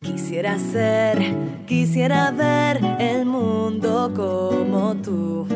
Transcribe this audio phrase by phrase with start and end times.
[0.00, 1.18] Quisiera ser,
[1.66, 5.46] quisiera ver el mundo como tú.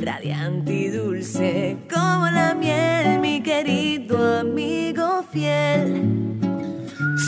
[0.00, 6.41] Radiante y dulce como la miel, mi querido amigo fiel.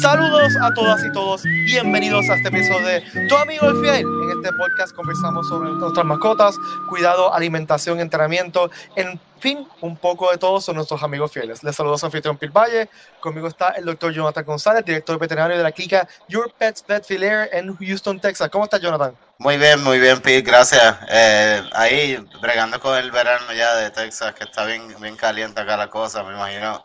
[0.00, 4.00] Saludos a todas y todos, bienvenidos a este episodio de Tu Amigo el Fiel.
[4.00, 6.56] En este podcast conversamos sobre nuestras mascotas,
[6.88, 11.62] cuidado, alimentación, entrenamiento, en fin, un poco de todo son nuestros amigos fieles.
[11.62, 12.88] Les saludo a su anfitrión Pil Valle,
[13.20, 17.48] conmigo está el doctor Jonathan González, director veterinario de la clínica Your Pets Vet Filaire
[17.52, 18.48] en Houston, Texas.
[18.50, 19.14] ¿Cómo estás, Jonathan?
[19.38, 20.96] Muy bien, muy bien, Pete, gracias.
[21.08, 25.76] Eh, ahí, bregando con el verano ya de Texas, que está bien, bien caliente acá
[25.76, 26.82] la cosa, me imagino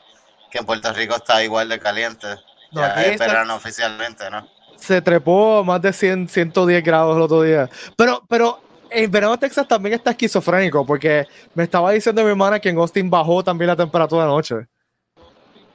[0.49, 2.27] que en Puerto Rico está igual de caliente.
[2.71, 4.47] No, ya aquí es verano oficialmente, ¿no?
[4.77, 7.69] Se trepó a más de 100, 110 grados el otro día.
[7.97, 12.69] Pero, pero en verano Texas también está esquizofrénico, porque me estaba diciendo mi hermana que
[12.69, 14.67] en Austin bajó también la temperatura anoche.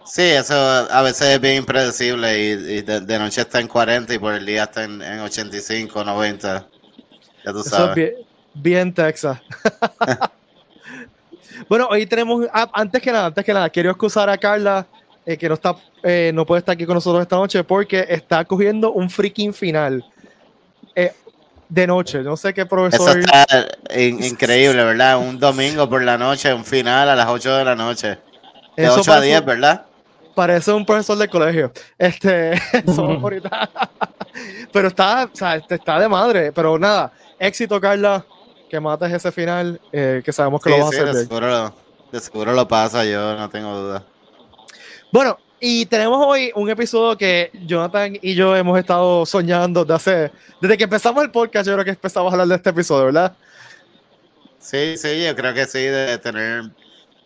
[0.05, 4.13] Sí, eso a veces es bien impredecible y, y de, de noche está en 40
[4.13, 6.69] y por el día está en, en 85, 90.
[7.45, 7.95] Ya tú Eso es sabes.
[7.95, 8.13] bien,
[8.53, 9.39] bien Texas.
[11.69, 14.87] bueno, hoy tenemos, ah, antes que nada, antes que nada, quiero excusar a Carla,
[15.27, 18.45] eh, que no está, eh, no puede estar aquí con nosotros esta noche, porque está
[18.45, 20.05] cogiendo un freaking final
[20.95, 21.13] eh,
[21.69, 22.23] de noche.
[22.23, 23.19] No sé qué Eso profesor.
[23.19, 23.47] está
[23.97, 25.19] in- increíble, ¿verdad?
[25.19, 28.19] Un domingo por la noche, un final a las 8 de la noche.
[28.77, 29.87] De Eso 8 a parece- 10, ¿verdad?
[30.35, 31.73] Parece un profesor del colegio.
[31.97, 33.71] Este, eso ahorita.
[34.73, 36.53] pero está, o sea, este, está de madre.
[36.53, 38.25] Pero nada, éxito, Carla,
[38.69, 41.21] que mates ese final, eh, que sabemos que Sí, lo vas sí, a hacer de
[41.23, 41.75] seguro, lo-
[42.13, 44.03] de seguro lo pasa, yo no tengo duda.
[45.15, 50.33] Bueno, y tenemos hoy un episodio que Jonathan y yo hemos estado soñando de hacer.
[50.61, 53.37] Desde que empezamos el podcast, yo creo que empezamos a hablar de este episodio, ¿verdad?
[54.59, 56.65] Sí, sí, yo creo que sí, de tener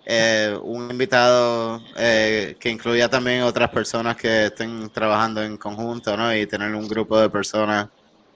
[0.05, 6.36] eh, un invitado eh, que incluya también otras personas que estén trabajando en conjunto, ¿no?
[6.36, 7.89] Y tener un grupo de personas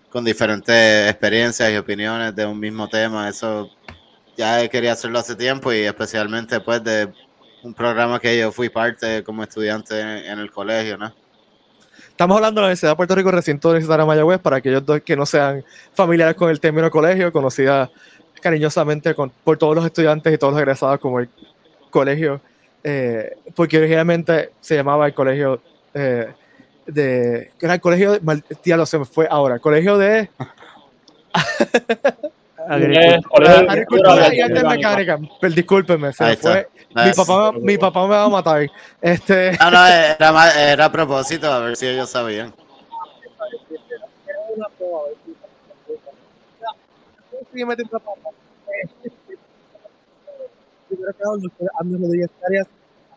[0.09, 3.69] con diferentes experiencias y opiniones de un mismo tema, eso
[4.35, 7.13] ya quería hacerlo hace tiempo y especialmente pues de
[7.63, 11.13] un programa que yo fui parte como estudiante en, en el colegio, ¿no?
[12.09, 15.01] Estamos hablando de la Universidad de Puerto Rico, recinto universitario de Mayagüez, para aquellos dos
[15.01, 15.65] que no sean
[15.95, 17.91] familiares con el término colegio, conocida
[18.41, 21.29] cariñosamente con- por todos los estudiantes y todos los egresados como el
[21.91, 22.41] colegio,
[22.85, 25.63] eh, porque originalmente se llamaba el colegio
[25.95, 26.29] eh,
[26.87, 27.53] de.
[27.61, 28.21] Era el colegio de.
[28.21, 29.59] mal- diablo, se me fue ahora.
[29.61, 30.29] Colegio de
[32.69, 35.21] Agricultura y Agricultura Artes Mecánicas.
[36.17, 36.69] Se fue.
[36.95, 38.71] Mi papá, mi papá me va a matar.
[39.01, 39.53] Este.
[39.59, 42.53] No, no, era, era a propósito, a ver si ellos sabían.
[48.73, 48.89] Eh,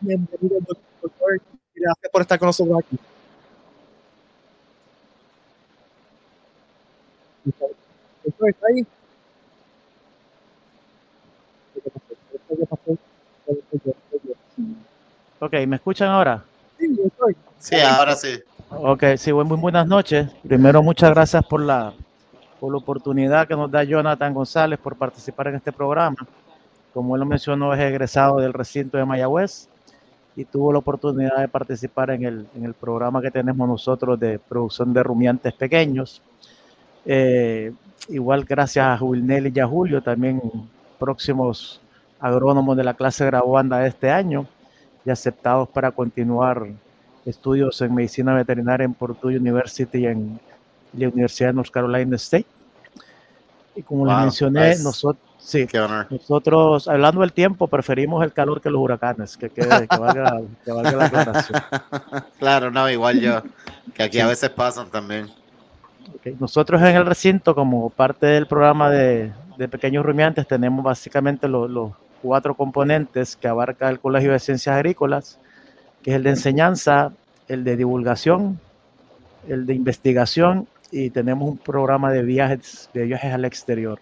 [0.00, 1.40] bienvenido, doctor.
[1.74, 2.98] Gracias por estar con nosotros aquí.
[8.26, 8.86] ¿está ahí?
[15.40, 16.42] Ok, ¿me escuchan ahora?
[16.78, 17.34] Sí, doctor.
[17.58, 18.38] Sí, ahora sí.
[18.70, 20.28] Ok, sí, buen- muy buenas noches.
[20.46, 21.92] Primero, muchas gracias por la,
[22.58, 26.16] por la oportunidad que nos da Jonathan González por participar en este programa.
[26.92, 29.68] Como él lo mencionó, es egresado del recinto de Mayagüez
[30.34, 34.38] y tuvo la oportunidad de participar en el, en el programa que tenemos nosotros de
[34.38, 36.22] producción de rumiantes pequeños.
[37.04, 37.72] Eh,
[38.08, 40.40] igual gracias a Wilnel y a Julio, también
[40.98, 41.80] próximos
[42.20, 44.46] agrónomos de la clase graduanda de este año
[45.04, 46.66] y aceptados para continuar
[47.24, 50.38] estudios en medicina veterinaria en Purdue University en
[50.94, 52.46] la Universidad de North Carolina State.
[53.74, 54.82] Y como les Wow, mencioné, nice.
[54.82, 55.66] nosotros, sí,
[56.08, 60.72] nosotros, hablando del tiempo, preferimos el calor que los huracanes, que, quede- que valga, que
[60.72, 61.60] valga la aclaración.
[62.38, 63.42] claro, no, igual yo,
[63.94, 65.26] que aquí a veces pasan también.
[66.14, 71.46] Ok, Nosotros en el recinto, como parte del programa de, de pequeños rumiantes, tenemos básicamente
[71.48, 75.38] lo- los cuatro componentes que abarca el Colegio de Ciencias Agrícolas,
[76.02, 77.12] que es el de enseñanza,
[77.48, 78.58] el de divulgación,
[79.48, 83.98] el de investigación y tenemos un programa de viajes, de viajes al exterior.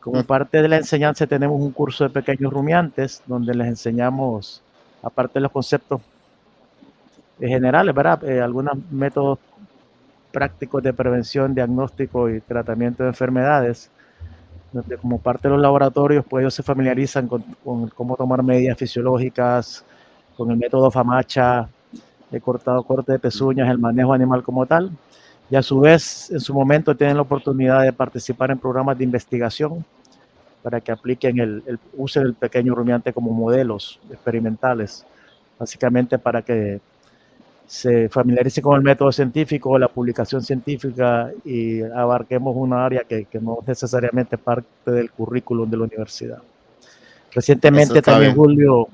[0.00, 0.24] Como Mm.
[0.24, 4.62] parte de la enseñanza tenemos un curso de pequeños rumiantes donde les enseñamos,
[5.02, 6.00] aparte de los conceptos
[7.38, 8.24] eh, generales, ¿verdad?
[8.24, 9.38] Eh, algunos métodos
[10.32, 13.90] prácticos de prevención, diagnóstico y tratamiento de enfermedades,
[14.72, 18.78] donde como parte de los laboratorios, pues ellos se familiarizan con, con cómo tomar medidas
[18.78, 19.84] fisiológicas,
[20.36, 21.68] con el método FAMACHA,
[22.30, 24.90] de cortado corte de pezuñas, el manejo animal como tal,
[25.50, 29.04] y a su vez, en su momento, tienen la oportunidad de participar en programas de
[29.04, 29.84] investigación
[30.62, 35.04] para que apliquen el, el uso del pequeño rumiante como modelos experimentales,
[35.58, 36.80] básicamente para que
[37.70, 43.38] se familiarice con el método científico, la publicación científica y abarquemos una área que, que
[43.38, 46.38] no es necesariamente parte del currículum de la universidad.
[47.30, 48.88] Recientemente también Julio,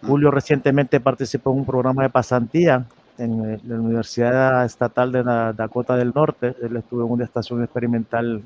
[0.00, 0.06] mm.
[0.06, 2.86] Julio recientemente participó en un programa de pasantía
[3.18, 6.54] en eh, la Universidad Estatal de Dakota del Norte.
[6.62, 8.40] Él estuvo en una estación experimental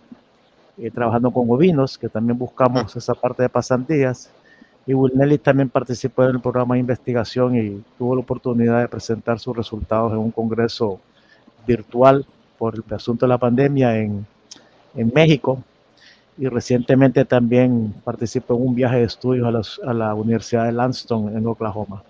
[0.76, 4.28] eh, trabajando con ovinos, que también buscamos esa parte de pasantías.
[4.86, 9.38] Y Wilnelli también participó en el programa de investigación y tuvo la oportunidad de presentar
[9.38, 11.00] sus resultados en un congreso
[11.66, 12.26] virtual
[12.58, 14.26] por el asunto de la pandemia en,
[14.96, 15.62] en México.
[16.38, 21.36] Y recientemente también participó en un viaje de estudios a, a la Universidad de Lanston
[21.36, 22.02] en Oklahoma.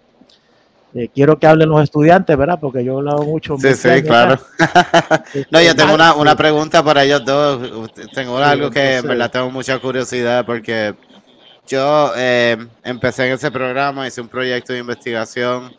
[0.94, 2.58] Eh, quiero que hablen los estudiantes, ¿verdad?
[2.60, 3.56] Porque yo he hablado mucho.
[3.58, 4.38] Sí, sí, claro.
[5.50, 7.90] no, yo tengo una, una, pregunta para ellos dos.
[8.14, 10.94] Tengo algo que en verdad tengo mucha curiosidad porque
[11.72, 15.74] yo eh, empecé en ese programa, hice un proyecto de investigación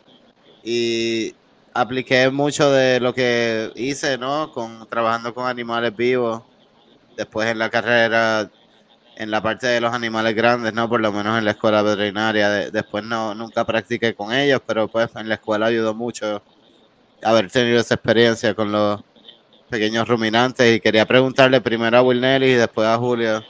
[0.64, 1.32] y
[1.72, 4.50] apliqué mucho de lo que hice, ¿no?
[4.50, 6.42] Con, trabajando con animales vivos.
[7.16, 8.50] Después en la carrera
[9.16, 10.88] en la parte de los animales grandes, ¿no?
[10.88, 12.48] Por lo menos en la escuela veterinaria.
[12.72, 16.42] después no, nunca practiqué con ellos, pero pues en la escuela ayudó mucho
[17.22, 19.00] haber tenido esa experiencia con los
[19.70, 20.74] pequeños ruminantes.
[20.74, 23.44] Y quería preguntarle primero a Wilnelli y después a Julio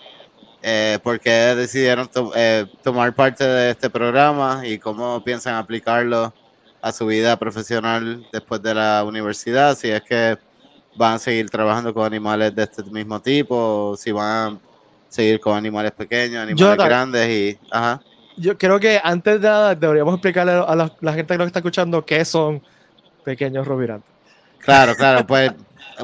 [0.67, 6.33] eh, por qué decidieron eh, tomar parte de este programa y cómo piensan aplicarlo
[6.81, 10.39] a su vida profesional después de la universidad, si es que
[10.97, 14.59] van a seguir trabajando con animales de este mismo tipo, o si van a
[15.11, 17.59] seguir con animales pequeños, animales grandes y...
[17.71, 18.01] Ajá.
[18.39, 22.07] Yo creo que antes de nada deberíamos explicarle a la, gente que nos está escuchando
[22.07, 22.63] qué son
[23.23, 24.11] pequeños rumiantes.
[24.61, 25.53] Claro, claro, pues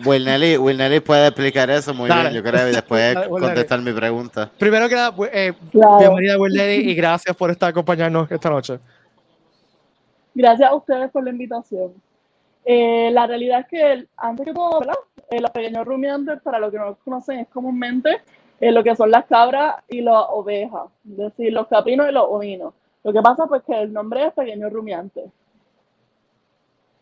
[0.04, 4.50] Will Nelly, puede explicar eso muy bien, yo creo, y después contestar mi pregunta.
[4.58, 8.78] Primero que nada, eh, bienvenida Will Nelly y gracias por estar acompañándonos esta noche.
[10.34, 11.92] Gracias a ustedes por la invitación.
[12.64, 14.94] Eh, la realidad es que, antes que todo, ¿verdad?
[15.30, 18.20] Eh, los pequeños rumiantes, para los que no los conocen, es comúnmente
[18.60, 22.26] en lo que son las cabras y las ovejas, es decir, los caprinos y los
[22.28, 22.74] ovinos.
[23.02, 25.24] Lo que pasa pues que el nombre es pequeño rumiante.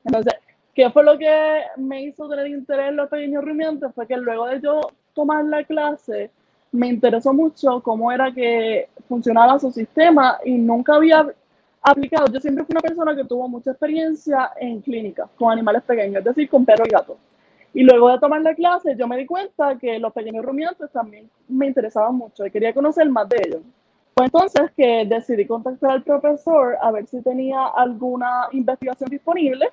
[0.05, 0.35] Entonces,
[0.79, 3.93] ¿qué fue lo que me hizo tener interés en los pequeños rumiantes?
[3.97, 4.81] Fue que luego de yo
[5.13, 6.31] tomar la clase,
[6.71, 11.35] me interesó mucho cómo era que funcionaba su sistema y nunca había
[11.83, 12.29] aplicado.
[12.33, 16.25] Yo siempre fui una persona que tuvo mucha experiencia en clínicas con animales pequeños, es
[16.27, 17.17] decir, con perros y gatos.
[17.75, 21.29] Y luego de tomar la clase, yo me di cuenta que los pequeños rumiantes también
[21.49, 23.63] me interesaban mucho y quería conocer más de ellos.
[24.15, 29.71] Fue entonces que decidí contactar al profesor a ver si tenía alguna investigación disponible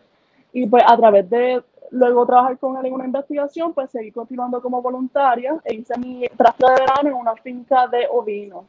[0.56, 1.62] y pues a través de
[1.92, 6.25] luego trabajar con él en una investigación, pues seguí continuando como voluntaria e hice mi
[6.38, 8.63] traje de verano en una finca de ovinos.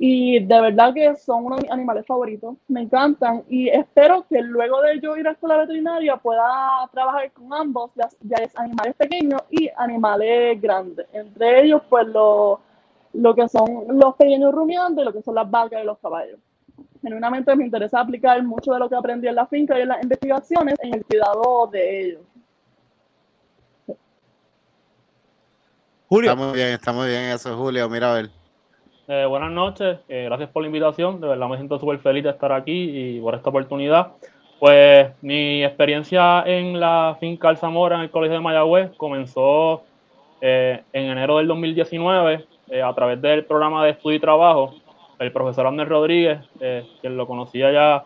[0.00, 4.42] Y de verdad que son uno de mis animales favoritos, me encantan y espero que
[4.42, 8.96] luego de yo ir a la escuela veterinaria pueda trabajar con ambos, ya, es animales
[8.96, 11.06] pequeños y animales grandes.
[11.12, 12.58] Entre ellos, pues lo,
[13.12, 16.40] lo que son los pequeños rumiantes, lo que son las vacas y los caballos.
[17.02, 20.02] Genuinamente me interesa aplicar mucho de lo que aprendí en la finca y en las
[20.02, 22.20] investigaciones en el cuidado de ellos.
[26.08, 26.32] Julio.
[26.32, 27.88] Está muy bien, está muy bien eso, Julio.
[27.88, 28.30] Mira a ver.
[29.12, 32.30] Eh, buenas noches, eh, gracias por la invitación, de verdad me siento súper feliz de
[32.30, 34.12] estar aquí y por esta oportunidad.
[34.60, 39.82] Pues mi experiencia en la finca Alzamora en el Colegio de Mayagüez comenzó
[40.40, 42.46] eh, en enero del 2019
[42.84, 44.76] a través del programa de estudio y trabajo.
[45.20, 46.40] El profesor Andrés Rodríguez,
[47.00, 48.04] quien lo conocía ya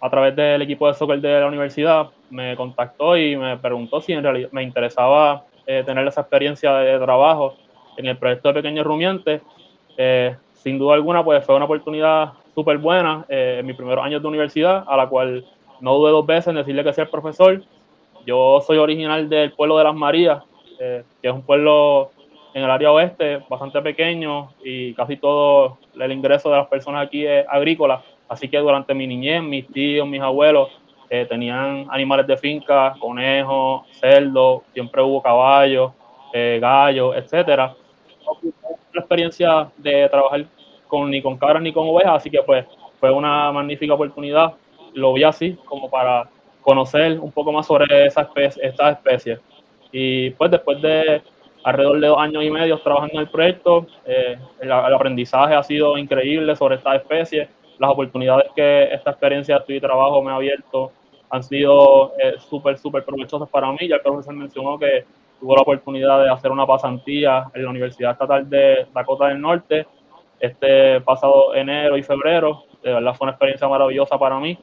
[0.00, 4.12] a través del equipo de soccer de la universidad, me contactó y me preguntó si
[4.12, 7.54] en realidad me interesaba tener esa experiencia de trabajo
[7.96, 9.42] en el proyecto de Pequeños Rumiantes
[10.02, 14.22] eh, sin duda alguna, pues fue una oportunidad súper buena eh, en mis primeros años
[14.22, 15.44] de universidad, a la cual
[15.80, 17.62] no dudé dos veces en decirle que sea el profesor.
[18.26, 20.42] Yo soy original del pueblo de Las Marías,
[20.78, 22.12] eh, que es un pueblo
[22.54, 27.26] en el área oeste bastante pequeño y casi todo el ingreso de las personas aquí
[27.26, 28.02] es agrícola.
[28.28, 30.68] Así que durante mi niñez, mis tíos, mis abuelos
[31.08, 35.92] tenían animales de finca, conejos, cerdos, siempre hubo caballos,
[36.32, 37.74] gallos, etcétera
[38.92, 40.44] la experiencia de trabajar
[40.88, 42.66] con, ni con cabras ni con ovejas, así que pues
[42.98, 44.54] fue una magnífica oportunidad.
[44.94, 46.28] Lo vi así como para
[46.60, 49.38] conocer un poco más sobre esa especie, esta especie.
[49.92, 51.22] Y pues después de
[51.62, 55.98] alrededor de dos años y medio trabajando en el proyecto, eh, el, aprendizaje ha sido
[55.98, 57.48] increíble sobre esta especie.
[57.78, 60.92] Las oportunidades que esta experiencia de estudio y trabajo me ha abierto
[61.30, 63.88] han sido eh, súper, súper provechosas para mí.
[63.88, 65.04] Ya el profesor mencionó que
[65.38, 69.86] tuvo la oportunidad de hacer una pasantía en la Universidad Estatal de Dakota del Norte
[70.40, 72.64] este pasado enero y febrero.
[72.82, 74.58] De verdad fue una experiencia maravillosa para mí.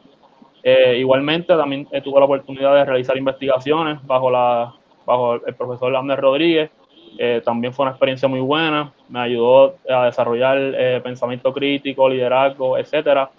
[0.63, 4.73] Eh, igualmente también eh, tuve la oportunidad de realizar investigaciones bajo, la,
[5.05, 6.71] bajo el profesor Lander Rodríguez.
[7.17, 13.29] Eh, también fue una experiencia muy buena, me ayudó a desarrollar pensamiento crítico, liderazgo, etcétera.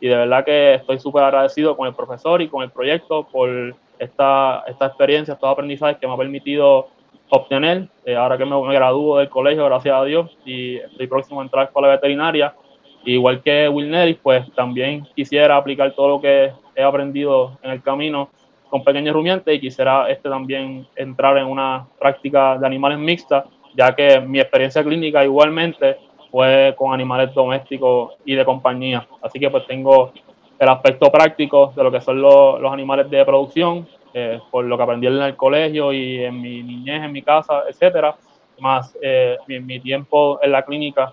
[0.00, 3.74] Y de verdad que estoy súper agradecido con el profesor y con el proyecto por
[3.98, 6.88] esta, esta experiencia, estos aprendizajes que me ha permitido
[7.28, 7.88] obtener.
[8.16, 11.80] ahora que me, gradúo del colegio, gracias a Dios, y estoy próximo a entrar a
[11.80, 12.54] la veterinaria,
[13.06, 17.80] Igual que Will Neris, pues también quisiera aplicar todo lo que he aprendido en el
[17.80, 18.30] camino
[18.76, 23.94] con pequeños rumiantes y quisiera este también entrar en una práctica de animales mixtas, ya
[23.94, 25.96] que mi experiencia clínica igualmente
[26.30, 29.06] fue con animales domésticos y de compañía.
[29.22, 30.12] Así que pues tengo
[30.58, 34.76] el aspecto práctico de lo que son los, los animales de producción, eh, por lo
[34.76, 38.14] que aprendí en el colegio y en mi niñez, en mi casa, etcétera,
[38.60, 41.12] más eh, mi, mi, tiempo en la clínica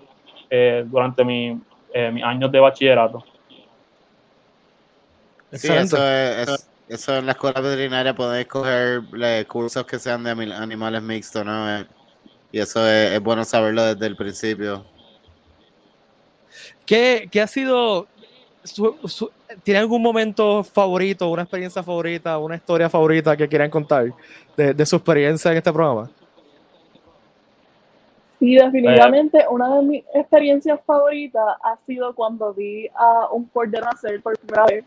[0.50, 1.58] eh, durante mi,
[1.92, 3.24] eh, mis años de bachillerato.
[5.52, 9.02] Sí, eso, es, eso en la escuela veterinaria podéis coger
[9.46, 11.78] cursos que sean de animales mixtos, ¿no?
[11.78, 11.86] Eh,
[12.52, 14.84] y eso es, bueno saberlo desde el principio.
[16.86, 18.06] ¿Qué, qué ha sido,
[19.62, 24.12] tiene algún momento favorito, una experiencia favorita, una historia favorita que quieran contar
[24.56, 26.10] de, de su experiencia en este programa?
[28.40, 34.20] Y definitivamente una de mis experiencias favoritas ha sido cuando vi a un cordero nacer
[34.22, 34.84] por primera vez.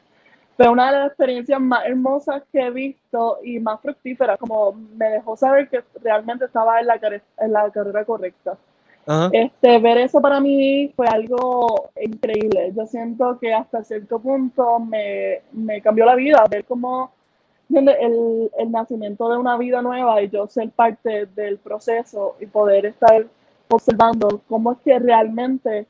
[0.57, 5.09] Fue una de las experiencias más hermosas que he visto y más fructíferas, como me
[5.09, 6.99] dejó saber que realmente estaba en la,
[7.37, 8.57] en la carrera correcta.
[9.31, 12.73] Este, ver eso para mí fue algo increíble.
[12.75, 17.11] Yo siento que hasta cierto punto me, me cambió la vida, ver cómo
[17.73, 22.87] el, el, nacimiento de una vida nueva y yo ser parte del proceso y poder
[22.87, 23.25] estar
[23.69, 25.85] observando cómo es que realmente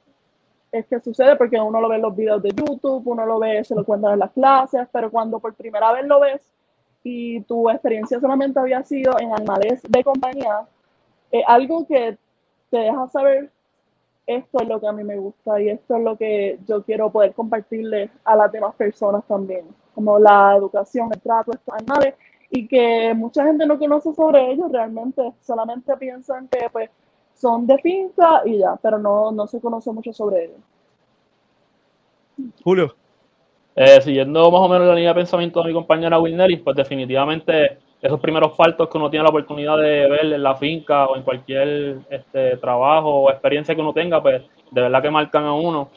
[0.71, 3.63] es que sucede, porque uno lo ve en los videos de YouTube, uno lo ve,
[3.63, 6.41] se lo cuentan en las clases, pero cuando por primera vez lo ves
[7.03, 10.67] y tu experiencia solamente había sido en animales de compañía,
[11.31, 12.17] es algo que
[12.69, 13.49] te deja saber
[14.27, 17.09] esto es lo que a mí me gusta y esto es lo que yo quiero
[17.09, 22.15] poder compartirle a las demás personas también, como la educación, el trato estos animales
[22.49, 26.89] y que mucha gente no conoce sobre ellos realmente, solamente piensan que pues
[27.37, 30.57] son de finca y ya, pero no, no se conoce mucho sobre ellos.
[32.63, 32.95] Julio.
[33.75, 37.77] Eh, siguiendo más o menos la línea de pensamiento de mi compañera Wilneris, pues definitivamente
[38.01, 41.21] esos primeros faltos que uno tiene la oportunidad de ver en la finca o en
[41.21, 44.41] cualquier este, trabajo o experiencia que uno tenga, pues
[44.71, 45.89] de verdad que marcan a uno.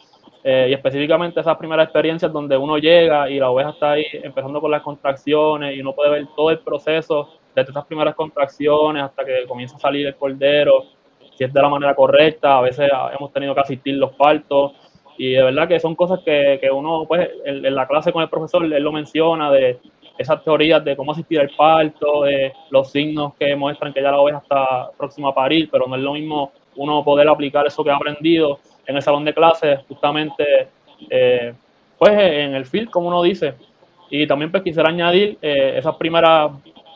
[0.45, 4.61] Eh, y específicamente esas primeras experiencias donde uno llega y la oveja está ahí empezando
[4.61, 9.25] con las contracciones y uno puede ver todo el proceso desde esas primeras contracciones hasta
[9.25, 10.85] que comienza a salir el cordero
[11.41, 14.73] si es de la manera correcta, a veces hemos tenido que asistir los partos
[15.17, 18.29] y de verdad que son cosas que, que uno, pues, en, la clase con el
[18.29, 19.79] profesor, él lo menciona de
[20.19, 24.21] esas teorías de cómo asistir al parto, de los signos que muestran que ya la
[24.21, 27.91] oveja está próxima a parir, pero no es lo mismo uno poder aplicar eso que
[27.91, 30.69] ha aprendido en el salón de clases, justamente,
[31.09, 31.55] eh,
[31.97, 33.55] pues, en el field, como uno dice.
[34.11, 36.51] Y también pues quisiera añadir eh, esas primeras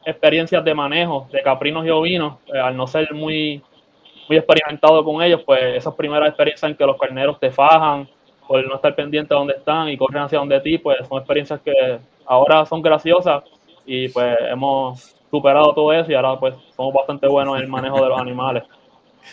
[0.04, 3.62] experiencias de manejo de caprinos y ovinos, eh, al no ser muy
[4.28, 8.09] muy experimentado con ellos, pues esas primeras experiencias en que los carneros te fajan
[8.47, 11.61] por no estar pendiente de dónde están y corren hacia donde ti, pues son experiencias
[11.61, 13.43] que ahora son graciosas
[13.87, 18.02] y pues hemos superado todo eso y ahora pues somos bastante buenos en el manejo
[18.02, 18.62] de los animales.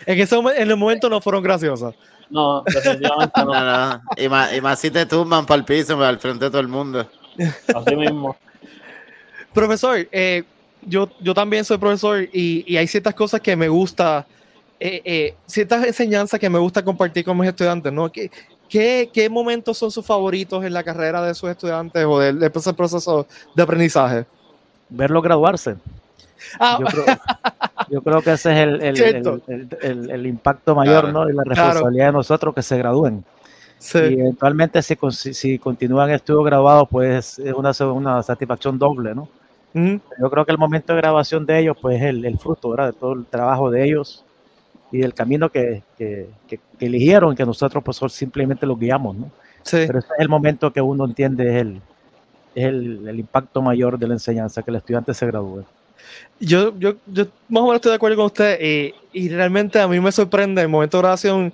[0.05, 1.93] En ese en el momento no fueron graciosas.
[2.29, 4.01] No, definitivamente no.
[4.17, 6.69] Y, más, y más si te tumban para el piso, al frente de todo el
[6.69, 7.05] mundo.
[7.75, 8.37] Así mismo.
[9.53, 10.43] Profesor, eh,
[10.81, 14.25] yo, yo también soy profesor y, y hay ciertas cosas que me gusta
[14.83, 18.11] eh, eh, ciertas enseñanzas que me gusta compartir con mis estudiantes, ¿no?
[18.11, 18.31] ¿Qué,
[19.13, 23.61] qué, momentos son sus favoritos en la carrera de sus estudiantes o del, proceso de
[23.61, 24.25] aprendizaje?
[24.89, 25.75] Verlo graduarse.
[26.59, 26.79] Ah.
[27.91, 31.29] Yo, creo, que ese es el, el, impacto mayor, ¿no?
[31.29, 33.23] Y la responsabilidad de nosotros que se gradúen.
[33.77, 33.99] Sí.
[33.99, 39.29] Y eventualmente si, si, continúan estudios graduados, pues es una, una satisfacción doble, ¿no?
[39.75, 42.87] Yo creo que el momento de grabación de ellos, pues es el, fruto, ¿verdad?
[42.87, 44.25] De todo el trabajo de ellos
[44.91, 49.31] y del camino que, que, que, eligieron, que nosotros pues simplemente los guiamos, ¿no?
[49.63, 49.83] Sí.
[49.87, 51.81] Pero ese es el momento que uno entiende es el,
[52.55, 55.63] el, el impacto mayor de la enseñanza, que el estudiante se gradúe.
[56.39, 59.87] Yo, yo, yo más o menos estoy de acuerdo con usted y, y realmente a
[59.87, 61.53] mí me sorprende el momento de oración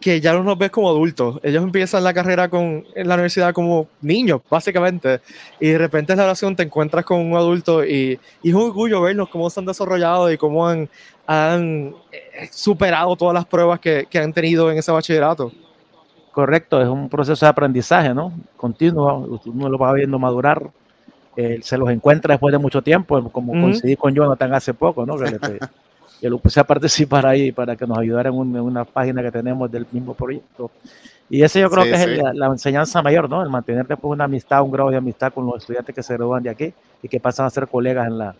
[0.00, 1.38] que ya no nos ves como adultos.
[1.42, 5.20] Ellos empiezan la carrera con, en la universidad como niños, básicamente.
[5.60, 8.62] Y de repente en la oración te encuentras con un adulto y, y es un
[8.62, 10.88] orgullo verlos cómo se han desarrollado y cómo han,
[11.32, 15.52] han eh, superado todas las pruebas que, que, han tenido en ese bachillerato.
[16.32, 18.32] Correcto, es un proceso de aprendizaje, ¿no?
[18.56, 20.68] Continuo, uno lo va viendo madurar,
[21.36, 23.60] eh, se los encuentra después de mucho tiempo, como Ujú.
[23.62, 25.16] coincidí con Jonathan hace poco, ¿no?
[25.16, 25.38] Que, le-
[26.20, 29.22] que lo puse a participar ahí para que nos ayudara en, un- en una página
[29.22, 30.72] que tenemos del mismo proyecto.
[31.28, 32.10] Y ese yo creo Sí, que es sí.
[32.10, 33.40] el- la, la enseñanza mayor, ¿no?
[33.40, 36.42] El mantener después una amistad, un grado de amistad con los estudiantes que se gradúan
[36.42, 38.34] de aquí y que pasan a ser colegas en, la,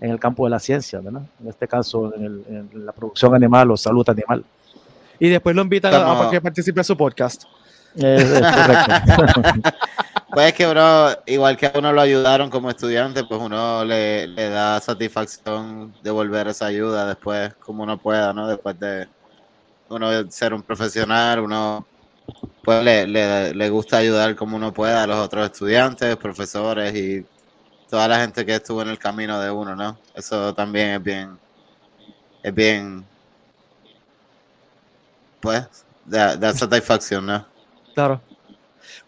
[0.00, 1.22] en el campo de la ciencia, ¿verdad?
[1.42, 4.44] En este caso, en, el- en la producción animal o salud animal.
[5.18, 7.44] Y después lo invitan a- a, Como- que participe en su podcast.
[7.94, 9.70] Es, es correcto.
[10.28, 14.26] Pues es que, bro, igual que a uno lo ayudaron como estudiante, pues uno le,
[14.26, 18.46] le da satisfacción devolver esa ayuda después, como uno pueda, ¿no?
[18.46, 19.08] Después de
[19.88, 21.86] uno ser un profesional, uno
[22.62, 27.24] pues le, le, le gusta ayudar como uno pueda a los otros estudiantes, profesores y
[27.88, 29.98] toda la gente que estuvo en el camino de uno, ¿no?
[30.14, 31.38] Eso también es bien,
[32.42, 33.04] es bien,
[35.40, 35.66] pues,
[36.04, 37.46] da, satisfacción, ¿no?
[37.94, 38.20] Claro.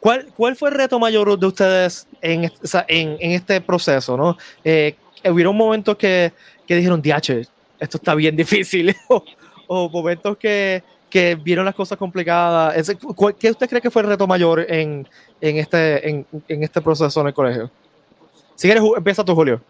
[0.00, 4.16] ¿Cuál, ¿Cuál fue el reto mayor de ustedes en, en, en este proceso?
[4.16, 4.36] ¿no?
[4.64, 6.32] Eh, ¿Hubieron momentos que,
[6.66, 7.48] que dijeron, DH,
[7.80, 8.94] esto está bien difícil?
[9.08, 9.24] o,
[9.66, 12.92] o momentos que, que vieron las cosas complicadas.
[13.38, 15.08] ¿Qué usted cree que fue el reto mayor en,
[15.40, 17.70] en, este, en, en este proceso en el colegio?
[18.58, 19.60] Si quieres, empieza tú, Julio.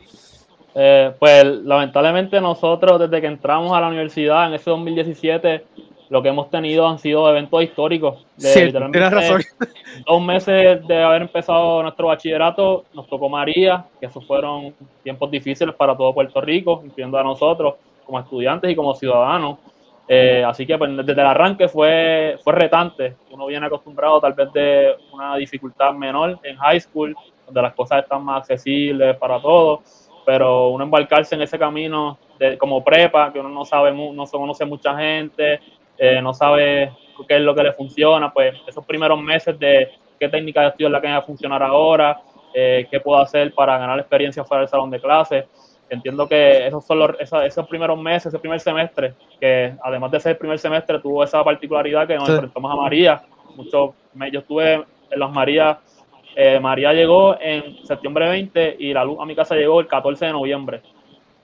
[0.75, 5.67] Eh, pues lamentablemente nosotros desde que entramos a la universidad en ese 2017
[6.09, 8.25] lo que hemos tenido han sido eventos históricos.
[8.39, 9.43] De Sí, literalmente tienes razón.
[10.07, 15.75] Dos meses de haber empezado nuestro bachillerato nos tocó María, que esos fueron tiempos difíciles
[15.75, 17.75] para todo Puerto Rico, incluyendo a nosotros
[18.07, 19.59] como estudiantes y como ciudadanos.
[20.09, 23.17] Eh, así que pues, desde el arranque fue, fue retante.
[23.33, 27.15] Uno viene acostumbrado tal vez de una dificultad menor en high school,
[27.49, 29.81] donde las cosas están más accesibles para todos,
[30.25, 34.65] pero uno embarcarse en ese camino de, como prepa, que uno no sabe, no conoce
[34.65, 35.61] mucha gente,
[35.97, 36.93] eh, no sabe
[37.27, 39.89] qué es lo que le funciona, pues esos primeros meses de
[40.21, 42.21] qué técnica de estudio es la que va a funcionar ahora,
[42.55, 45.47] eh, qué puedo hacer para ganar experiencia fuera del salón de clases.
[45.91, 50.21] Entiendo que esos son los, esa- esos primeros meses, ese primer semestre, que además de
[50.21, 52.33] ser el primer semestre, tuvo esa particularidad que nos Sí.
[52.33, 53.23] enfrentamos a María.
[53.57, 55.79] Mucho, me- yo estuve en las Marías,
[56.41, 60.27] eh, María llegó en septiembre 20 y la luz a mi casa llegó el 14
[60.27, 60.83] de noviembre.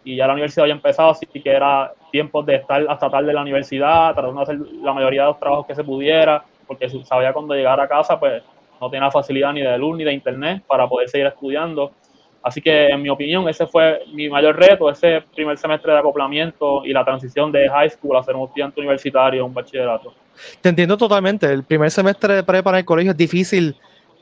[0.04, 3.34] Y ya la universidad había empezado, así que era tiempo de estar hasta tarde en
[3.34, 7.32] la universidad, tratando de hacer la mayoría de los trabajos que se pudiera, porque sabía
[7.32, 8.40] cuando llegara a casa, pues
[8.80, 11.90] no tenía facilidad ni de luz ni de internet para poder seguir estudiando.
[12.40, 16.84] Así que, en mi opinión, ese fue mi mayor reto, ese primer semestre de acoplamiento
[16.84, 20.14] y la transición de high school a ser un estudiante universitario, un bachillerato.
[20.60, 21.52] Te entiendo totalmente.
[21.52, 23.74] El primer semestre de prepa en el colegio es difícil.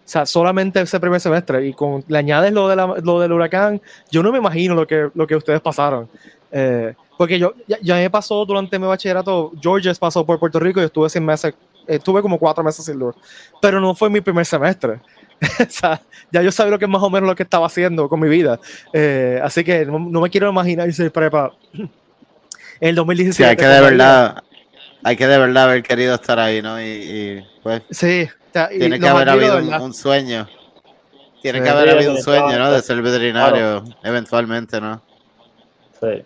[0.05, 1.67] O sea, solamente ese primer semestre.
[1.67, 4.87] Y con, le añades lo, de la- lo del huracán, yo no me imagino lo
[4.87, 6.09] que, lo que ustedes pasaron.
[6.51, 10.81] Eh, porque yo ya, ya me pasó durante mi bachillerato, Georges pasó por Puerto Rico
[10.81, 11.55] y estuve sin meses,
[11.87, 13.15] estuve como cuatro meses sin luz.
[13.61, 15.01] Pero no fue mi primer semestre.
[15.61, 18.19] o sea, ya yo sabía lo que más o menos lo que estaba haciendo con
[18.21, 18.59] mi vida.
[18.93, 21.91] Eh, así que no, no me quiero imaginar irse prepa en
[22.81, 23.35] el 2017.
[23.37, 24.43] Sí, hay que de verdad,
[25.05, 26.81] hay que de verdad haber querido estar ahí, ¿no?
[26.83, 28.29] Y, y, pues Sí.
[28.73, 30.47] Y tiene que haber habido un, sueño.
[31.41, 31.65] Tiene Sí.
[31.65, 32.73] que haber habido un sueño, ¿no?
[32.73, 35.01] De ser veterinario eventualmente, ¿no?
[36.01, 36.25] Sí.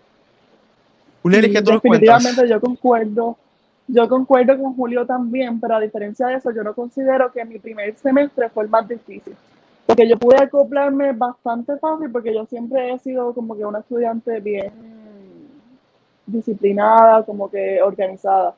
[1.23, 3.37] Definitivamente yo concuerdo.
[3.89, 7.57] Yo concuerdo con Julio también, pero a diferencia de eso, yo no considero que mi
[7.57, 9.33] primer semestre fue el más difícil.
[9.85, 14.41] Porque yo pude acoplarme bastante fácil porque yo siempre he sido como que una estudiante
[14.41, 14.73] bien
[16.25, 18.53] disciplinada, como que organizada.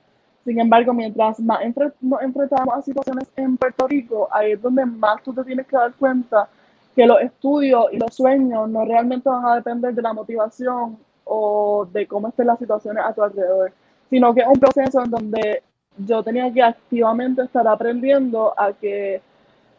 [0.46, 4.86] Sin embargo, mientras más enfre- nos enfrentamos a situaciones en Puerto Rico, ahí es donde
[4.86, 6.48] más tú te tienes que dar cuenta
[6.96, 11.88] que los estudios y los sueños no realmente van a depender de la motivación o
[11.92, 13.72] de cómo estén las situaciones a tu alrededor,
[14.10, 15.64] sino que es un proceso en donde
[15.98, 19.22] yo tenía que activamente estar aprendiendo a que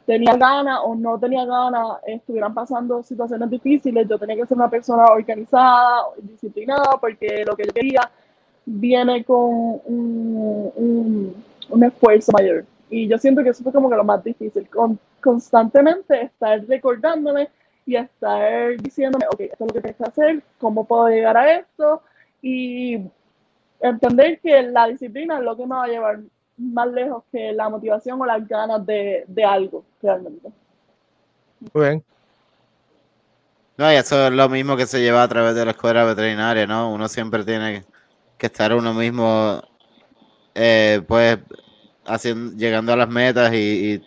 [0.07, 4.69] tenía ganas o no tenía ganas, estuvieran pasando situaciones difíciles, yo tenía que ser una
[4.69, 8.11] persona organizada, disciplinada, porque lo que yo quería
[8.65, 12.65] viene con un, un, un esfuerzo mayor.
[12.89, 17.49] Y yo siento que eso fue como que lo más difícil, con, constantemente estar recordándome
[17.87, 21.59] y estar diciéndome, ok, esto es lo que tienes que hacer, cómo puedo llegar a
[21.59, 22.03] esto,
[22.43, 23.01] y
[23.81, 26.21] entender que la disciplina es lo que me va a llevar
[26.57, 30.51] más lejos que la motivación o las ganas de, de algo, realmente.
[31.73, 32.05] Muy bien.
[33.77, 36.67] No, y eso es lo mismo que se lleva a través de la escuela veterinaria,
[36.67, 36.93] ¿no?
[36.93, 37.85] Uno siempre tiene
[38.41, 39.63] que estar uno mismo,
[40.55, 41.39] eh, pues,
[42.07, 44.03] haciendo, llegando a las metas y,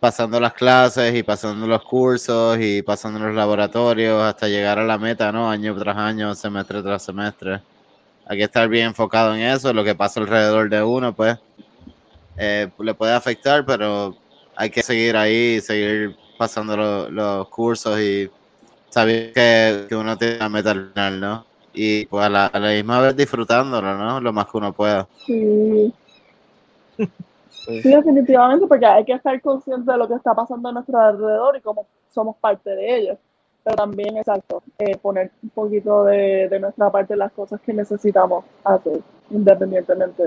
[0.00, 4.98] pasando las clases y pasando los cursos y pasando los laboratorios hasta llegar a la
[4.98, 5.50] meta, ¿no?
[5.50, 7.60] Año tras año, semestre tras semestre.
[8.26, 11.38] Hay que estar bien enfocado en eso, lo que pasa alrededor de uno, pues.
[12.36, 14.16] eh, le puede afectar, pero
[14.56, 16.76] hay que seguir ahí, seguir pasando
[17.10, 18.30] los cursos y
[18.88, 21.49] saber que, uno tiene una meta al final, ¿no?
[21.72, 24.20] Y pues a la, misma vez disfrutándolo, ¿no?
[24.20, 25.06] Lo más que uno pueda.
[25.24, 25.92] Sí.
[27.66, 31.56] Sí, definitivamente, porque hay que estar consciente de lo que está pasando a nuestro alrededor
[31.56, 33.16] y cómo somos parte de ello.
[33.62, 38.44] Pero también, exacto, eh, poner un poquito de, de, nuestra parte las cosas que necesitamos
[38.64, 40.22] hacer, independientemente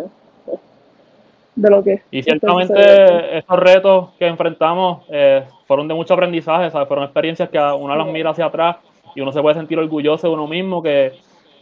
[1.55, 2.03] de, lo que.
[2.11, 6.87] Y ciertamente, estos retos que enfrentamos eh, fueron de mucho aprendizaje, ¿sabes?
[6.87, 8.77] fueron experiencias que uno las mira hacia atrás
[9.15, 11.13] y uno se puede sentir orgulloso de uno mismo, que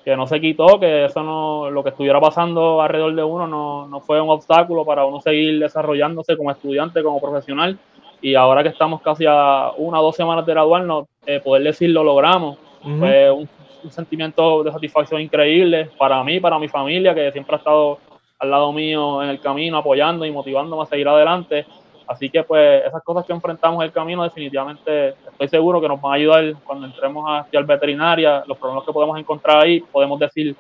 [0.04, 3.88] que no se quitó, que eso no, lo que estuviera pasando alrededor de uno no,
[3.88, 7.78] no fue un obstáculo para uno seguir desarrollándose como estudiante, como profesional.
[8.22, 11.90] Y ahora que estamos casi a una o dos semanas de graduarnos, eh, poder decir
[11.90, 12.58] lo logramos,
[13.00, 13.48] fue un,
[13.90, 17.98] sentimiento de satisfacción increíble para mí, para mi familia, que siempre ha estado
[18.38, 21.66] al lado mío en el camino, apoyando y motivándome a seguir adelante.
[22.12, 26.02] Así que pues esas cosas que enfrentamos en el camino definitivamente estoy seguro que nos
[26.02, 30.19] van a ayudar cuando entremos a estudiar veterinaria, los problemas que podemos encontrar ahí, podemos
[30.19, 30.54] decir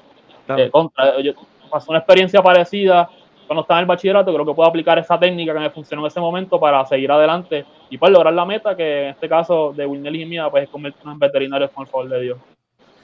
[0.47, 1.19] eh, contra.
[1.19, 1.33] Yo
[1.69, 3.09] pasé una experiencia parecida
[3.47, 6.07] cuando estaba en el bachillerato, creo que puedo aplicar esa técnica que me funcionó en
[6.07, 9.85] ese momento para seguir adelante y pues lograr la meta que en este caso de
[9.85, 12.37] Wilnel y mía pues es convertirnos en veterinarios con el favor de Dios.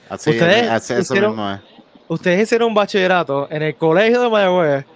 [0.08, 1.60] Así, ustedes, hicieron,
[2.08, 4.86] ustedes hicieron un bachillerato en el colegio de Mayagüez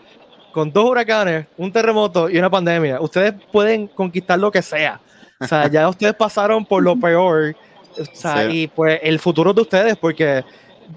[0.53, 5.01] con dos huracanes, un terremoto y una pandemia, ustedes pueden conquistar lo que sea.
[5.41, 7.57] O sea, ya ustedes pasaron por lo peor.
[7.99, 10.45] O sea, y pues el futuro de ustedes, porque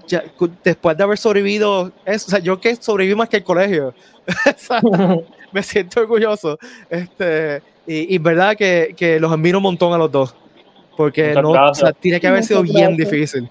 [0.06, 0.22] ya,
[0.62, 3.94] después de haber sobrevivido, eso, o sea, yo que sobreviví más que el colegio,
[5.52, 6.58] me siento orgulloso.
[6.88, 10.34] Este, y, y verdad que, que, los admiro un montón a los dos,
[10.96, 13.50] porque no, o sea, tiene que haber sido bien difícil.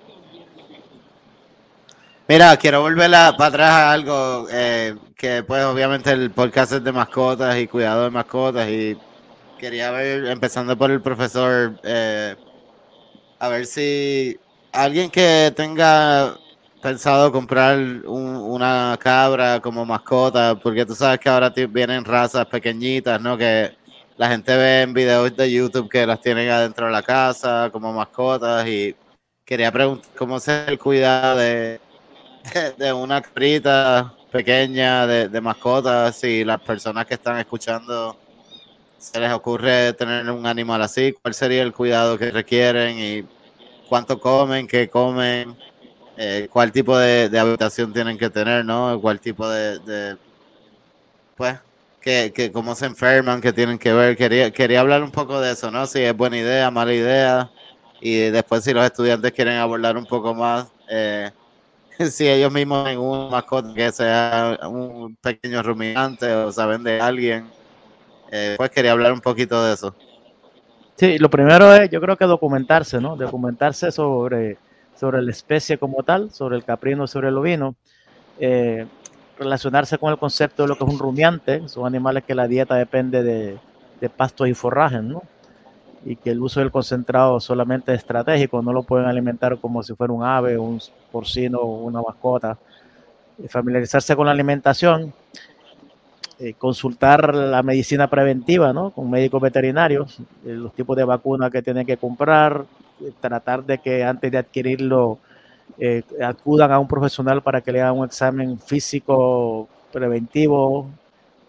[2.27, 6.91] Mira, quiero volver para atrás a algo eh, que pues obviamente el podcast es de
[6.91, 8.97] mascotas y cuidado de mascotas y
[9.59, 12.35] quería ver, empezando por el profesor, eh,
[13.37, 14.39] a ver si
[14.71, 16.35] alguien que tenga
[16.81, 23.37] pensado comprar una cabra como mascota, porque tú sabes que ahora vienen razas pequeñitas, ¿no?
[23.37, 23.77] Que
[24.17, 27.93] la gente ve en videos de YouTube que las tienen adentro de la casa como
[27.93, 28.95] mascotas y
[29.45, 31.84] quería preguntar cómo es el cuidado de
[32.77, 38.17] de, una cabrita pequeña de, mascotas, si las personas que están escuchando
[38.97, 43.23] se les ocurre tener un animal así, cuál sería el cuidado que requieren y
[43.87, 45.55] cuánto comen, qué comen,
[46.17, 48.99] eh, cuál tipo de, habitación tienen que tener, ¿no?
[48.99, 50.17] Cuál tipo de,
[51.35, 51.59] pues,
[52.01, 54.17] que, que cómo se enferman, que tienen que ver.
[54.17, 55.85] Quería, quería hablar un poco de eso, ¿no?
[55.85, 57.51] Si es buena idea, mala idea.
[58.01, 61.31] Y después si los estudiantes quieren abordar un poco más, eh,
[62.11, 67.47] si ellos mismos tienen un mascota que sea un pequeño rumiante o saben de alguien,
[68.31, 69.95] eh, pues quería hablar un poquito de eso.
[70.95, 73.15] Sí, lo primero es, yo creo que documentarse, ¿no?
[73.15, 74.57] Documentarse sobre,
[74.95, 77.75] sobre la especie como tal, sobre el caprino, sobre el ovino.
[78.39, 78.85] Eh,
[79.37, 82.75] relacionarse con el concepto de lo que es un rumiante, son animales que la dieta
[82.75, 83.57] depende de,
[83.99, 85.23] de pastos y forrajes, ¿no?
[86.05, 89.95] Y que el uso del concentrado solamente es estratégico, no lo pueden alimentar como si
[89.95, 90.79] fuera un ave, un
[91.11, 92.57] porcino una mascota.
[93.49, 95.11] Familiarizarse con la alimentación,
[96.39, 98.91] eh, consultar la medicina preventiva ¿no?
[98.91, 102.65] con médicos veterinarios, eh, los tipos de vacunas que tienen que comprar,
[103.01, 105.19] eh, tratar de que antes de adquirirlo
[106.23, 110.87] acudan a un profesional para que le haga un examen físico preventivo,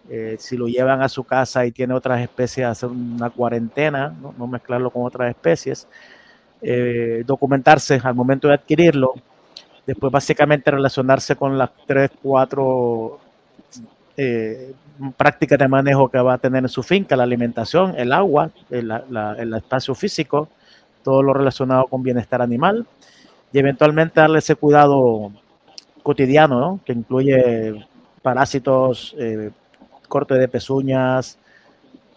[0.09, 4.47] eh, si lo llevan a su casa y tiene otras especies, hacer una cuarentena, no,
[4.47, 5.89] mezclarlo con otras especies,
[6.63, 9.15] eh, documentarse al momento de adquirirlo,
[9.85, 13.19] después básicamente relacionarse con las tres, cuatro
[14.17, 14.73] eh,
[15.17, 18.93] prácticas de manejo que va a tener en su finca, la alimentación, el agua, el,
[19.39, 20.49] el espacio físico,
[21.03, 22.87] todo lo relacionado con bienestar animal.
[23.53, 25.33] Y eventualmente darle ese cuidado
[26.03, 26.81] cotidiano, ¿no?
[26.85, 27.87] que incluye
[28.23, 29.15] parásitos,
[30.07, 31.39] corte de pezuñas,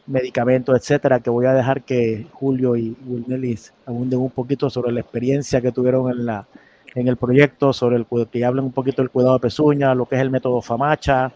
[0.07, 5.01] medicamentos, etcétera, que voy a dejar que Julio y Wilnelis abunden un poquito sobre la
[5.01, 6.47] experiencia que tuvieron en la
[6.95, 10.15] en el proyecto, sobre el que hablen un poquito del cuidado de pezuñas, lo que
[10.15, 11.31] es el método FAMACHA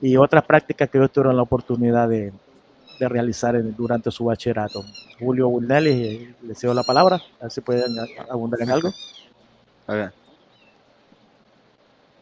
[0.00, 2.32] y otras prácticas que ellos tuvieron la oportunidad de,
[2.98, 4.84] realizar durante su bachillerato.
[5.18, 7.96] Julio Wilnelis, les cedo la palabra, a ver si pueden
[8.28, 8.92] abundar en algo.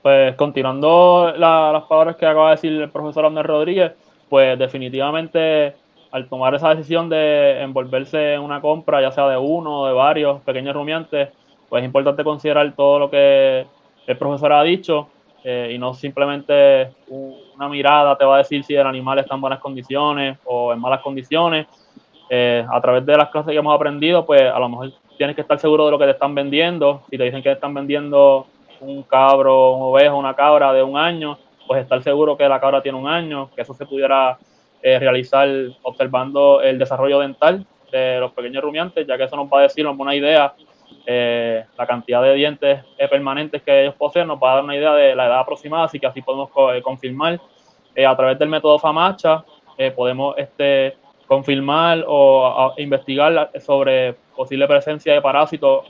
[0.08, 3.92] Pues continuando las palabras que acaba de decir el profesor Andrés Rodríguez,
[4.30, 5.74] pues definitivamente
[6.10, 9.92] al tomar esa decisión de envolverse en una compra, ya sea de uno o de
[9.92, 11.28] varios pequeños rumiantes,
[11.68, 13.66] pues es importante considerar todo lo que
[14.06, 15.10] el profesor ha dicho
[15.44, 19.42] eh, y no simplemente una mirada te va a decir si el animal está en
[19.42, 21.66] buenas condiciones o en malas condiciones.
[22.30, 25.42] Eh, a través de las clases que hemos aprendido, pues a lo mejor tienes que
[25.42, 27.02] estar seguro de lo que te están vendiendo.
[27.10, 28.46] Si te dicen que te están vendiendo
[28.80, 31.38] un cabro, un ovejo, una cabra de un año,
[31.68, 34.38] pues estar seguro que la cabra tiene un año, que eso se pudiera
[34.82, 35.48] eh, realizar
[35.82, 39.86] observando el desarrollo dental de los pequeños rumiantes, ya que eso nos va a decir
[39.86, 40.54] una idea,
[41.04, 44.76] eh, la cantidad de dientes eh, permanentes que ellos poseen, nos va a dar una
[44.76, 46.50] idea de la edad aproximada, así que así podemos
[46.82, 47.40] confirmar.
[48.06, 49.44] A través del método FAMACHA,
[49.96, 55.84] podemos este, confirmar o investigar sobre posible presencia de parásitos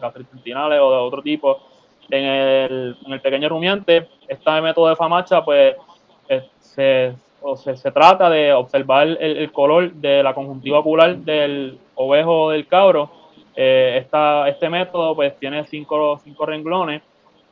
[0.00, 1.69] gastrointestinales o de otro tipo
[2.10, 4.08] en el, en el pequeño rumiante.
[4.28, 5.76] Este método de FAMACHA, pues,
[6.60, 12.42] se o se, se trata de observar el, color de la conjuntiva ocular del ovejo
[12.42, 13.10] o del cabro.
[13.56, 17.02] Eh, esta, este método pues tiene cinco, cinco renglones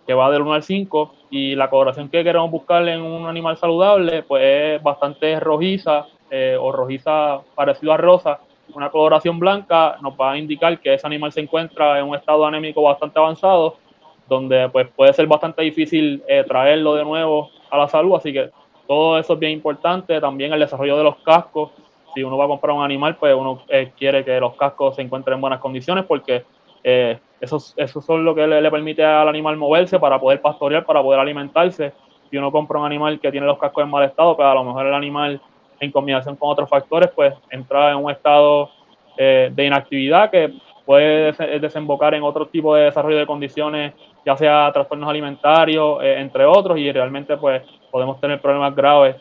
[0.07, 3.59] que va del 1 al 5 y la coloración que queremos buscar en un animal
[3.59, 8.40] saludable pues es bastante rojiza eh, o rojiza parecido a rosa.
[8.75, 12.47] Una coloración blanca nos va a indicar que ese animal se encuentra en un estado
[12.47, 13.77] anémico bastante avanzado
[14.29, 18.51] donde pues puede ser bastante difícil eh, traerlo de nuevo a la salud, así que
[18.87, 20.21] todo eso es bien importante.
[20.21, 21.71] También el desarrollo de los cascos.
[22.14, 25.03] Si uno va a comprar un animal, pues uno eh, quiere que los cascos se
[25.03, 26.45] encuentren en buenas condiciones porque
[26.83, 31.03] eh, eso, eso son lo que le, permite al animal moverse para poder pastorear, para
[31.03, 31.93] poder alimentarse.
[32.31, 34.64] Si uno compra un animal que tiene los cascos en mal estado, pues a lo
[34.64, 35.41] mejor el animal
[35.81, 38.71] en combinación con otros factores, pues entra en un estado
[39.17, 40.53] de inactividad que
[40.88, 43.93] puede desembocar en otro tipo de desarrollo de condiciones,
[44.29, 49.17] ya sea trastornos alimentarios, entre otros, y realmente pues podemos tener problemas graves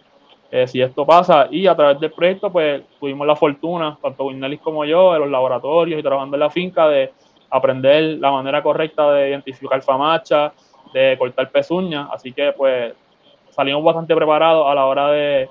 [0.52, 1.48] eh, si esto pasa.
[1.50, 5.32] Y a través del proyecto, pues tuvimos la fortuna, tanto Winnelis como yo, en los
[5.32, 7.14] laboratorios y trabajando en la finca, de
[7.50, 10.52] aprender la manera correcta de identificar famacha,
[10.94, 12.10] de cortar pezuñas.
[12.12, 12.94] Así que, pues,
[13.52, 15.50] salimos bastante preparados a la hora de,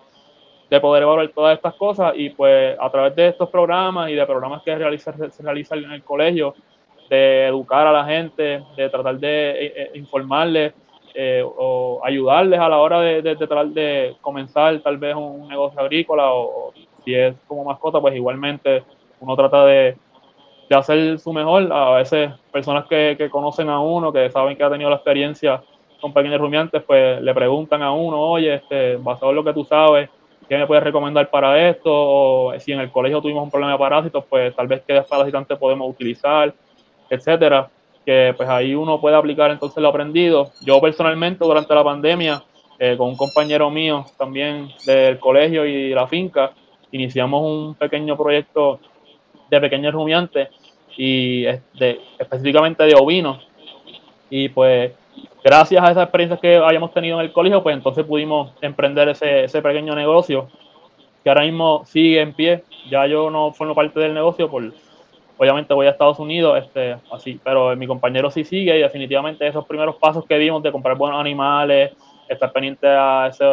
[0.69, 2.12] de poder evaluar todas estas cosas.
[2.14, 6.03] Y, pues, a través de estos programas y de programas que se realizan en el
[6.03, 6.55] colegio,
[7.09, 10.73] de educar a la gente, de tratar de eh, eh, informarles
[11.14, 16.31] eh, o ayudarles a la hora de, de, de, comenzar tal vez un negocio agrícola
[16.33, 16.73] o,
[17.05, 18.83] si es como mascota, pues igualmente
[19.21, 19.97] uno trata de,
[20.69, 21.73] de hacer su mejor.
[21.73, 25.62] A veces personas que, que, conocen a uno, que saben que ha tenido la experiencia
[26.01, 29.64] con pequeños rumiantes, pues le preguntan a uno, oye, este, basado en lo que tú
[29.64, 30.11] sabes,
[30.49, 31.90] ¿qué me puedes recomendar para esto?
[31.90, 35.57] O si en el colegio tuvimos un problema de parásitos, pues tal vez qué desparasitante
[35.57, 36.53] podemos utilizar,
[37.11, 37.71] etcétera
[38.07, 40.53] que pues ahí uno puede aplicar entonces lo aprendido.
[40.62, 42.42] Yo personalmente durante la pandemia,
[42.79, 46.53] eh, con un compañero mío también del colegio y la finca,
[46.92, 48.79] iniciamos un pequeño proyecto
[49.51, 50.49] de pequeños rumiantes
[50.97, 51.45] y
[52.19, 53.45] específicamente de ovinos.
[54.31, 54.92] Y pues
[55.42, 59.45] gracias a esas experiencias que habíamos tenido en el colegio, pues entonces pudimos emprender ese,
[59.45, 60.49] ese pequeño negocio
[61.25, 62.62] que ahora mismo sigue en pie.
[62.88, 64.62] Ya yo no formo parte del negocio por
[65.37, 69.66] obviamente voy a Estados Unidos, este, así, pero mi compañero sí sigue y definitivamente esos
[69.66, 71.92] primeros pasos que vimos de comprar buenos animales,
[72.29, 73.44] estar pendiente a ese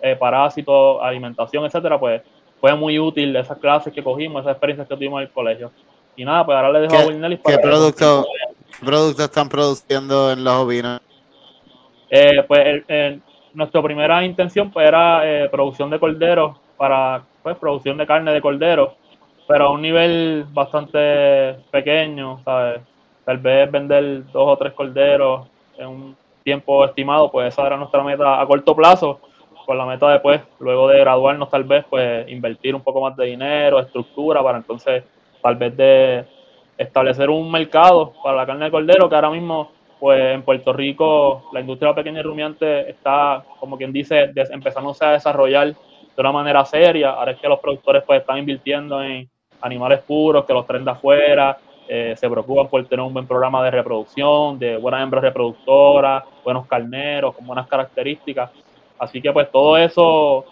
[0.00, 2.22] eh, parásito, alimentación, etcétera, pues
[2.60, 5.70] fue muy útil esas clases que cogimos, esas experiencias que tuvimos en el colegio.
[6.16, 7.56] Y nada, pues ahora le dejo a Wilnelis para...
[7.56, 8.26] ¿Qué productos
[8.84, 11.00] producto están produciendo en los ovinos?
[12.10, 12.84] Eh, pues
[13.52, 18.40] nuestra primera intención pues era eh, producción de cordero para pues producción de carne de
[18.40, 18.96] cordero
[19.46, 22.80] pero a un nivel bastante pequeño, ¿sabes?
[23.24, 25.46] Tal vez vender dos o tres corderos
[25.78, 29.20] en un tiempo estimado, pues esa era nuestra meta a corto plazo,
[29.64, 33.26] con la meta después, luego de graduarnos tal vez, pues invertir un poco más de
[33.26, 35.04] dinero, estructura, para entonces
[35.42, 36.24] tal vez de
[36.76, 41.48] establecer un mercado para la carne de cordero, que ahora mismo, pues en Puerto Rico,
[41.52, 46.64] la industria pequeña y rumiante está, como quien dice, empezándose a desarrollar de una manera
[46.64, 47.10] seria.
[47.10, 49.28] Ahora es que los productores pues están invirtiendo en
[49.64, 53.62] animales puros que los traen de afuera, eh, se preocupan por tener un buen programa
[53.64, 58.50] de reproducción, de buenas hembras reproductoras, buenos carneros con buenas características.
[58.98, 60.44] Así que pues todo eso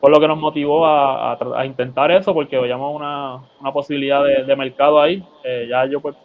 [0.00, 5.24] fue lo que nos motivó a, intentar eso, porque veíamos una, posibilidad de, mercado ahí.
[5.44, 6.16] Eh, ya yo pues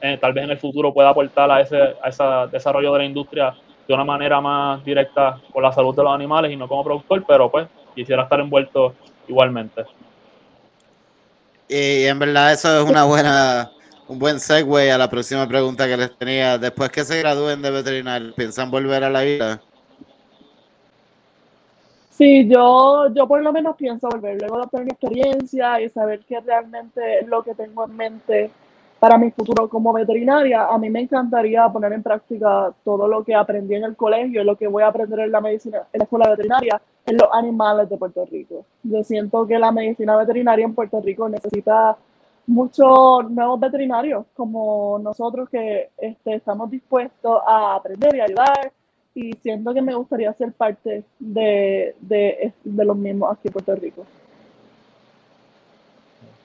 [0.00, 3.04] eh, tal vez en el futuro pueda aportar a ese, a ese desarrollo de la
[3.04, 3.54] industria
[3.86, 7.24] de una manera más directa con la salud de los animales y no como productor,
[7.26, 8.94] pero pues quisiera estar envuelto
[9.28, 9.84] igualmente.
[11.68, 13.70] Y en verdad eso es una buena,
[14.06, 16.58] un buen segue a la próxima pregunta que les tenía.
[16.58, 19.62] Después que se gradúen de veterinario, ¿piensan volver a la vida?
[22.10, 26.38] Sí, yo, yo por lo menos pienso volver luego de tener experiencia y saber que
[26.40, 28.50] realmente lo que tengo en mente
[29.04, 33.34] para mi futuro como veterinaria, a mí me encantaría poner en práctica todo lo que
[33.34, 36.04] aprendí en el colegio y lo que voy a aprender en la medicina, en la
[36.04, 38.64] escuela veterinaria, en los animales de Puerto Rico.
[38.82, 41.98] Yo siento que la medicina veterinaria en Puerto Rico necesita
[42.46, 48.72] muchos nuevos veterinarios como nosotros que este, estamos dispuestos a aprender y ayudar
[49.14, 51.94] y siento que me gustaría ser parte de,
[52.64, 54.06] los mismos aquí en Puerto Rico.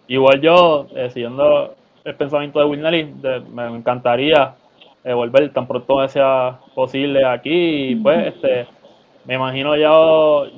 [0.09, 3.13] Igual yo, eh, siguiendo el pensamiento de Wilnelly,
[3.51, 4.55] me encantaría
[5.03, 8.67] eh, volver tan pronto sea posible aquí y pues este
[9.25, 9.91] me imagino ya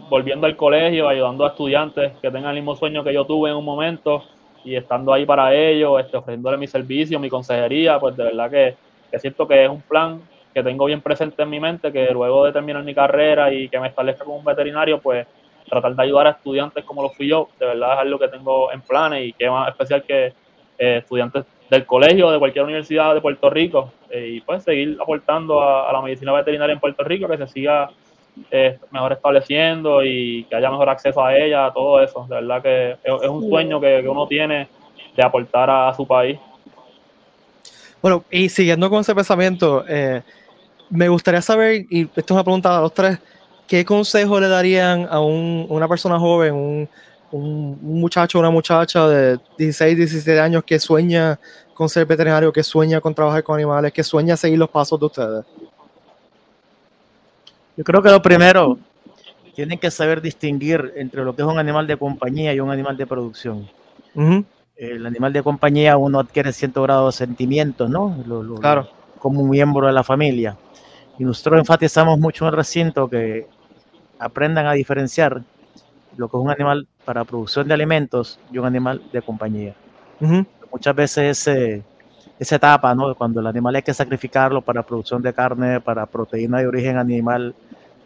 [0.10, 3.58] volviendo al colegio, ayudando a estudiantes que tengan el mismo sueño que yo tuve en
[3.58, 4.23] un momento
[4.63, 8.75] y estando ahí para ellos, este, ofreciéndole mi servicio, mi consejería, pues de verdad que,
[9.12, 10.21] que siento que es un plan
[10.54, 13.80] que tengo bien presente en mi mente, que luego de terminar mi carrera y que
[13.80, 15.25] me establezca como un veterinario, pues
[15.69, 18.71] tratar de ayudar a estudiantes como lo fui yo, de verdad es algo que tengo
[18.71, 20.34] en planes y que más especial que
[20.84, 25.62] eh, estudiantes del colegio, de cualquier universidad de Puerto Rico, eh, y pues seguir aportando
[25.62, 27.91] a, la medicina veterinaria en Puerto Rico, que se siga
[28.50, 32.26] eh, mejor estableciendo y que haya mejor acceso a ella, todo eso.
[32.28, 34.70] De verdad que es, un sueño que, uno tiene
[35.15, 36.39] de aportar a, su país.
[38.02, 39.86] Bueno, y siguiendo con ese pensamiento,
[40.89, 43.20] me gustaría saber, y esto es una pregunta a los tres,
[43.67, 46.89] ¿qué consejo le darían a una persona joven, un,
[47.32, 51.39] un, muchacho una muchacha de 16, 17 años que sueña
[51.74, 55.06] con ser veterinario, que sueña con trabajar con animales, que sueña seguir los pasos de
[55.06, 55.46] ustedes?
[57.78, 58.78] Yo creo que lo primero,
[59.56, 62.98] tienen que saber distinguir entre lo que es un animal de compañía y un animal
[62.98, 63.70] de producción.
[64.76, 68.24] El animal de compañía uno adquiere cierto grado de sentimientos, ¿no?
[68.60, 68.89] claro.
[69.20, 70.58] como un miembro de la familia.
[71.20, 73.48] Y nosotros enfatizamos mucho en el recinto que
[74.17, 75.41] aprendan a diferenciar
[76.17, 79.75] lo que es un animal para producción de alimentos y un animal de compañía.
[80.71, 81.83] Muchas veces ese,
[82.39, 83.13] esa etapa, ¿no?
[83.15, 87.55] Cuando el animal hay que sacrificarlo para producción de carne, para proteína de origen animal,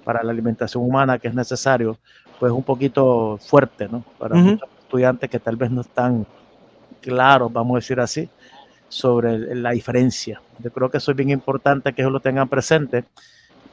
[0.03, 1.97] para la alimentación humana que es necesario,
[2.39, 4.03] pues un poquito fuerte, ¿no?
[4.17, 6.25] Para muchos estudiantes que tal vez no están
[7.01, 8.29] claros, vamos a decir así,
[8.87, 10.41] sobre la diferencia.
[10.59, 13.05] Yo creo que eso es bien importante que ellos lo tengan presente,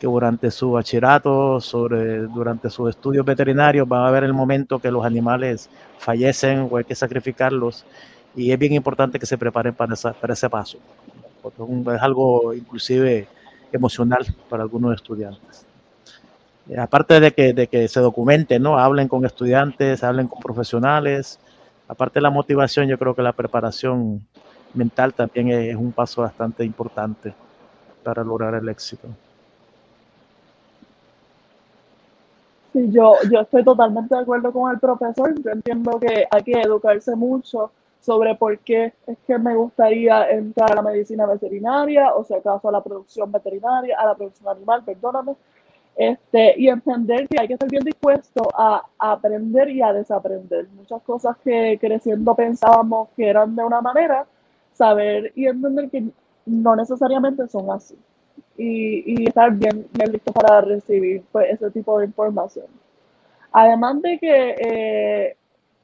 [0.03, 1.61] que durante su bachillerato,
[2.35, 6.83] durante sus estudios veterinarios, va a haber el momento que los animales fallecen o hay
[6.83, 7.85] que sacrificarlos
[8.35, 10.79] y es bien importante que se preparen para, ese paso,
[11.95, 13.29] es algo inclusive
[13.71, 15.65] emocional para algunos estudiantes.
[16.69, 21.39] Eh, aparte de que, se documenten, hablen con estudiantes, hablen con profesionales,
[21.87, 24.27] aparte de la motivación, yo creo que la preparación
[24.75, 27.33] mental también es, un paso bastante importante
[28.03, 29.07] para lograr el éxito.
[32.73, 35.35] Sí, yo, yo estoy totalmente de acuerdo con el profesor.
[35.43, 40.73] Yo entiendo que hay que educarse mucho sobre por qué es que me gustaría entrar
[40.73, 44.83] a la medicina veterinaria, o si acaso a la producción veterinaria, a la producción animal,
[44.85, 45.37] perdóname,
[45.97, 50.67] este, y entender que hay que estar bien dispuesto a, aprender y a desaprender.
[50.75, 54.27] Muchas cosas que creciendo pensábamos que eran de una manera,
[54.73, 56.05] saber y entender que
[56.47, 57.97] no necesariamente son así.
[58.57, 62.67] Y, estar bien, bien listo para recibir pues, ese tipo de información.
[63.51, 65.37] Además de que eh,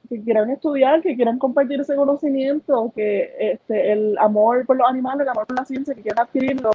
[0.08, 5.22] que quieran estudiar, que quieran compartir ese conocimiento, que este, el amor por los animales,
[5.22, 6.70] el amor por la ciencia, que quieran adquirirlo,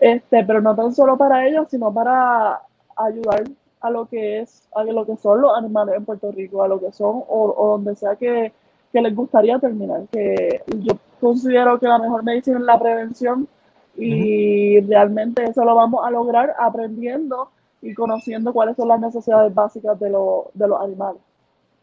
[0.00, 2.60] este, pero no tan solo para ellos, sino para
[2.96, 3.44] ayudar
[3.80, 6.80] a lo que es, a lo que son los animales en Puerto Rico, a lo
[6.80, 8.52] que son, o, donde sea que,
[8.92, 10.02] que, les gustaría terminar.
[10.10, 13.48] Que yo considero que la mejor medicina es la prevención
[13.96, 17.50] y realmente eso lo vamos a lograr aprendiendo
[17.82, 21.20] y conociendo cuáles son las necesidades básicas de, de los animales.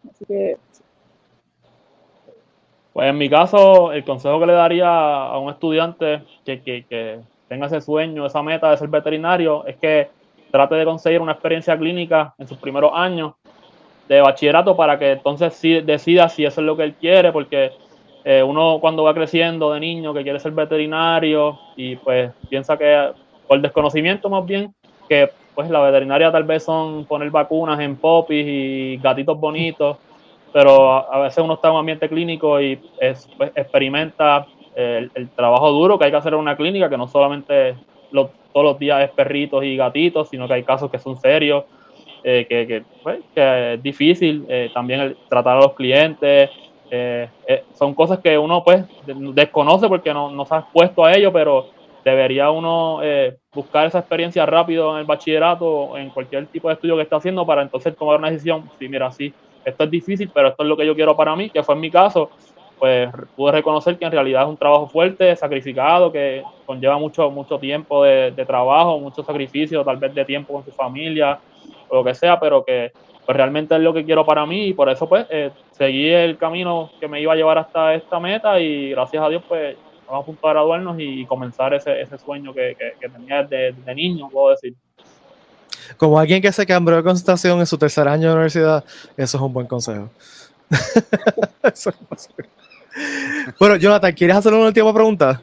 [0.10, 0.58] Así que
[2.94, 7.82] pues en mi caso, el consejo que le daría a un estudiante que, tenga ese
[7.82, 10.10] sueño, esa meta de ser veterinario, es que
[10.52, 13.34] trate de conseguir una experiencia clínica en sus primeros años
[14.08, 17.72] de bachillerato para que entonces sí decida si eso es lo que él quiere, porque
[18.26, 23.12] eh, uno cuando va creciendo de niño que quiere ser veterinario y pues piensa que
[23.48, 24.74] por desconocimiento más bien,
[25.10, 29.98] que pues la veterinaria tal vez son poner vacunas en popis y gatitos bonitos
[30.54, 34.46] pero a, veces uno está en un ambiente clínico y es, pues, experimenta
[34.76, 37.76] el, trabajo duro que hay que hacer en una clínica, que no solamente
[38.12, 41.66] todos los días es perritos y gatitos, sino que hay casos que son serios,
[42.24, 46.52] eh, que, pues, que, es difícil eh, también el tratar a los clientes.
[46.96, 51.34] Eh, son cosas que uno pues desconoce porque no, no se ha expuesto a ello,
[51.34, 51.70] pero
[52.06, 53.00] debería uno
[53.54, 57.16] buscar esa experiencia rápido en el bachillerato o en cualquier tipo de estudio que esté
[57.16, 59.34] haciendo para entonces tomar una decisión, sí, mira, sí,
[59.66, 61.82] esto es difícil, pero esto es lo que yo quiero para mí, que fue en
[61.82, 62.30] mi caso,
[62.80, 67.58] pues pude reconocer que en realidad es un trabajo fuerte, sacrificado, que conlleva mucho, mucho
[67.58, 71.40] tiempo de, trabajo, mucho sacrificio, tal vez de tiempo con su familia
[71.88, 72.92] o lo que sea, pero que
[73.26, 76.38] pues realmente es lo que quiero para mí y por eso pues eh, seguí el
[76.38, 79.76] camino que me iba a llevar hasta esta meta y gracias a Dios pues
[80.08, 84.30] vamos a punto de graduarnos y comenzar ese, ese sueño que, que, tenía desde, niño,
[84.30, 84.76] puedo decir.
[85.98, 88.84] Como alguien que se cambió de concentración en su tercer año de universidad,
[89.18, 90.10] eso es un buen consejo.
[93.60, 95.42] bueno, Jonathan, ¿quieres hacer una última pregunta?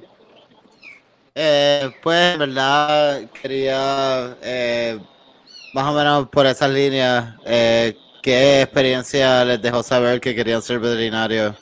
[1.34, 4.98] Eh, pues, verdad, quería eh,
[5.72, 10.78] más o menos por esas líneas, eh, ¿qué experiencia les dejó saber que querían ser
[10.78, 11.56] veterinarios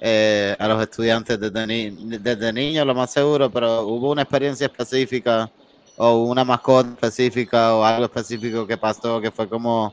[0.00, 1.90] eh, a los estudiantes desde,
[2.20, 5.50] desde niños, lo más seguro, pero hubo una experiencia específica
[5.96, 9.92] o una mascota específica o algo específico que pasó que fue como,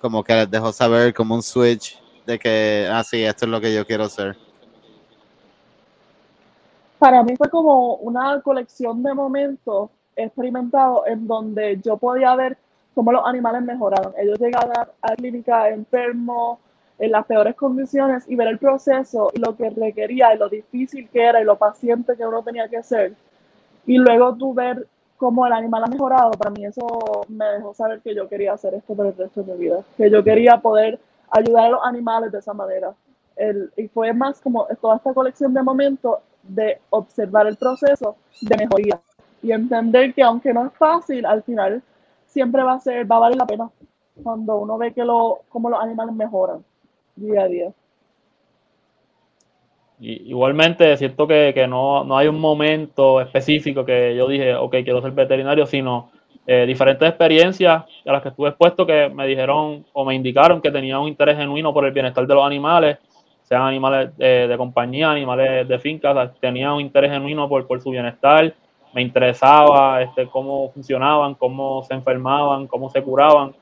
[0.00, 3.60] como que les dejó saber como un switch de que, ah, sí, esto es lo
[3.60, 4.36] que yo quiero hacer?
[6.98, 12.56] Para mí fue como una colección de momentos experimentados en donde yo podía ver
[12.94, 14.12] cómo los animales mejoraron.
[14.18, 16.58] Ellos llegaban a la clínica enfermos,
[16.98, 21.08] en las peores condiciones y ver el proceso y lo que requería y lo difícil
[21.08, 23.14] que era y lo paciente que uno tenía que ser.
[23.86, 24.86] Y luego tú ver
[25.16, 26.86] cómo el animal ha mejorado, para mí eso
[27.28, 30.10] me dejó saber que yo quería hacer esto por el resto de mi vida, que
[30.10, 32.92] yo quería poder ayudar a los animales de esa manera.
[33.34, 38.56] El, y fue más como toda esta colección de momentos de observar el proceso de
[38.56, 39.00] mejoría
[39.42, 41.82] y entender que aunque no es fácil, al final
[42.32, 43.70] siempre va a ser, va a valer la pena
[44.22, 46.64] cuando uno ve que lo, cómo los animales mejoran
[47.14, 47.72] día a día.
[50.00, 55.02] igualmente, siento que, que no, no, hay un momento específico que yo dije, ok, quiero
[55.02, 56.10] ser veterinario, sino
[56.46, 60.72] eh, diferentes experiencias a las que estuve expuesto que me dijeron o me indicaron que
[60.72, 62.98] tenía un interés genuino por el bienestar de los animales,
[63.42, 68.54] sean animales de, compañía, animales de finca, tenía un interés genuino por, por su bienestar,
[68.92, 73.54] me interesaba este, cómo funcionaban, cómo se enfermaban, cómo se curaban.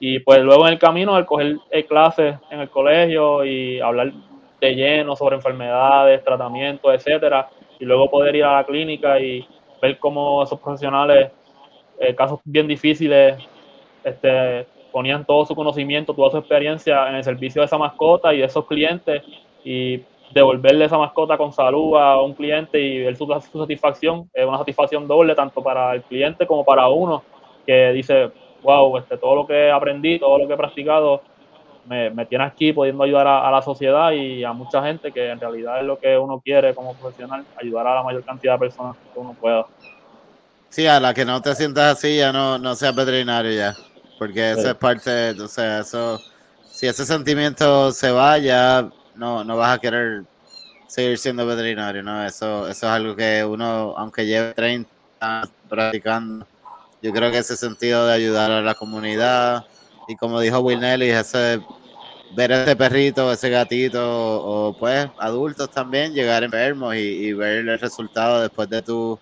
[0.00, 4.12] Y pues luego en el camino, al coger eh, clases en el colegio y hablar
[4.60, 7.48] de lleno sobre enfermedades, tratamientos, etcétera,
[7.78, 9.46] y luego poder ir a la clínica y
[9.80, 11.30] ver cómo esos profesionales,
[11.98, 13.36] eh, casos bien difíciles,
[14.02, 18.38] este, ponían todo su conocimiento, toda su experiencia en el servicio de esa mascota y
[18.38, 19.22] de esos clientes
[19.64, 19.98] y
[20.34, 24.58] devolverle esa mascota con salud a un cliente y ver su, su satisfacción, es una
[24.58, 27.22] satisfacción doble tanto para el cliente como para uno
[27.64, 28.32] que dice,
[28.62, 31.22] wow, este, todo lo que aprendí, todo lo que he practicado,
[31.86, 35.38] me, me tiene aquí pudiendo ayudar a, la sociedad y a mucha gente que en
[35.38, 38.96] realidad es lo que uno quiere como profesional, ayudar a la mayor cantidad de personas
[39.12, 39.66] que uno pueda.
[40.68, 43.74] Sí, a la que no te sientas así ya no, no seas veterinario ya,
[44.18, 46.18] porque esa es parte, o sea, eso,
[46.64, 50.24] si ese sentimiento se va ya no, no vas a querer
[50.86, 52.24] seguir siendo veterinario, ¿no?
[52.24, 54.88] Eso, eso es algo que uno, aunque lleve 30
[55.20, 56.46] años practicando,
[57.02, 59.64] yo creo que ese sentido de ayudar a la comunidad
[60.08, 61.60] y como dijo Will Nelly, ese
[62.34, 68.40] ver ese perrito, ese gatito o, pues adultos también llegar enfermos y, ver el resultado
[68.40, 69.18] después de tu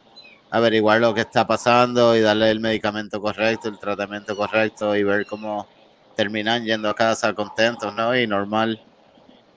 [0.51, 5.27] averiguar lo que está pasando y darle el medicamento correcto, el tratamiento correcto y ver
[5.27, 5.67] cómo
[6.15, 8.17] terminan yendo a casa contentos, ¿no?
[8.17, 8.81] Y normal.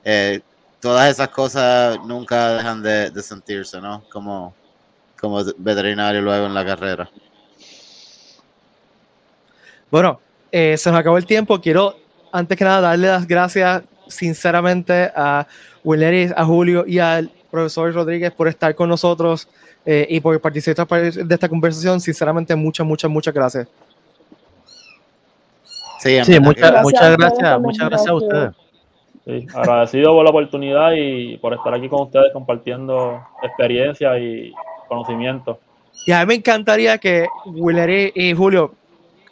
[0.06, 0.40] Eh,
[0.80, 4.04] todas esas cosas nunca dejan de, de sentirse, ¿no?
[4.12, 4.54] Como,
[5.20, 7.10] como veterinario luego en la carrera.
[9.90, 10.20] Bueno,
[10.52, 11.60] eh, se nos acabó el tiempo.
[11.60, 11.98] Quiero,
[12.32, 15.48] antes que nada, darle las gracias sinceramente a
[15.84, 19.48] Willeris, a Julio y al profesor Rodríguez por estar con nosotros
[19.86, 22.00] eh, y por participar de esta conversación.
[22.00, 23.68] Sinceramente, muchas, muchas, muchas gracias.
[26.00, 28.65] Sí, muchas, gracias, muchas gracias, muchas gracias a ustedes.
[29.54, 34.54] Agradecido por la oportunidad y por estar aquí con ustedes compartiendo experiencia y
[34.88, 35.60] conocimiento.
[36.06, 38.76] Y a mí me encantaría que Willery y Julio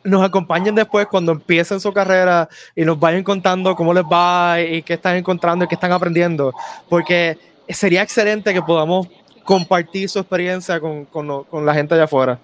[0.04, 4.82] nos acompañen después cuando empiecen su carrera y nos vayan contando cómo les va y
[4.82, 6.54] qué están encontrando y qué están aprendiendo,
[6.90, 7.38] porque
[7.70, 9.08] sería excelente que podamos
[9.44, 12.40] compartir su experiencia con, con, con la gente allá afuera.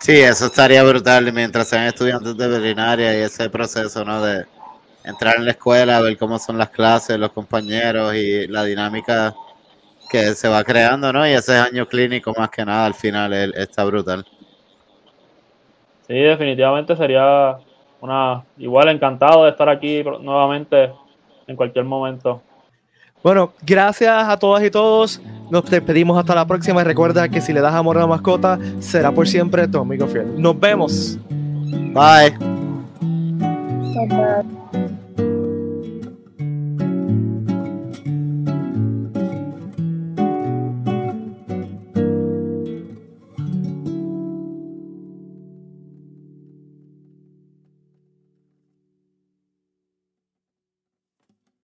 [0.00, 4.22] Sí, eso estaría brutal mientras sean estudiantes de veterinaria y ese proceso, ¿no?
[4.22, 4.44] De
[5.08, 9.34] entrar en la escuela, ver cómo son las clases, los compañeros y la dinámica
[10.10, 11.26] que se va creando, ¿no?
[11.26, 14.24] Y ese año clínico más que nada al final está brutal.
[16.06, 17.58] Sí, definitivamente sería
[18.00, 20.92] una igual encantado de estar aquí nuevamente
[21.46, 22.42] en cualquier momento.
[23.22, 25.20] Bueno, gracias a todas y todos.
[25.50, 26.80] Nos despedimos hasta la próxima.
[26.82, 30.06] Y recuerda que si le das amor a la mascota, será por siempre tu amigo
[30.06, 30.40] fiel.
[30.40, 31.18] Nos vemos.
[31.92, 32.57] Bye.
[33.98, 34.46] about